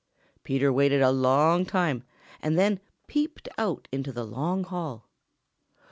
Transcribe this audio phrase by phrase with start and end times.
[0.43, 2.03] Peter waited a long time
[2.41, 5.05] and then peeped out into the long hall.